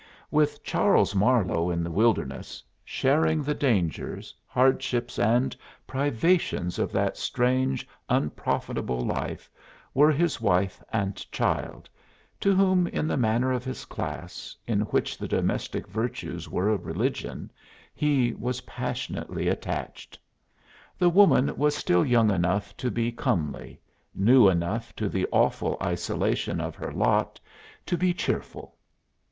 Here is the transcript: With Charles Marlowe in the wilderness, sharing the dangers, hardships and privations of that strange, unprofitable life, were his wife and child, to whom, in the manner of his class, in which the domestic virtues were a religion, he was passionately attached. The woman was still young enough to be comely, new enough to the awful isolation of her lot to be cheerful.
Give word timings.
With 0.31 0.63
Charles 0.63 1.13
Marlowe 1.13 1.69
in 1.69 1.83
the 1.83 1.91
wilderness, 1.91 2.63
sharing 2.83 3.43
the 3.43 3.53
dangers, 3.53 4.33
hardships 4.47 5.19
and 5.19 5.55
privations 5.85 6.79
of 6.79 6.91
that 6.91 7.17
strange, 7.17 7.87
unprofitable 8.09 9.01
life, 9.01 9.47
were 9.93 10.11
his 10.11 10.41
wife 10.41 10.81
and 10.91 11.15
child, 11.31 11.87
to 12.39 12.55
whom, 12.55 12.87
in 12.87 13.07
the 13.07 13.15
manner 13.15 13.51
of 13.51 13.63
his 13.63 13.85
class, 13.85 14.55
in 14.65 14.79
which 14.89 15.19
the 15.19 15.27
domestic 15.27 15.85
virtues 15.87 16.49
were 16.49 16.71
a 16.71 16.77
religion, 16.77 17.51
he 17.93 18.33
was 18.33 18.61
passionately 18.61 19.47
attached. 19.49 20.17
The 20.97 21.09
woman 21.09 21.55
was 21.57 21.75
still 21.75 22.03
young 22.03 22.31
enough 22.31 22.75
to 22.77 22.89
be 22.89 23.11
comely, 23.11 23.79
new 24.15 24.49
enough 24.49 24.95
to 24.95 25.07
the 25.07 25.27
awful 25.31 25.77
isolation 25.79 26.59
of 26.59 26.73
her 26.73 26.91
lot 26.91 27.39
to 27.85 27.97
be 27.99 28.15
cheerful. 28.15 28.75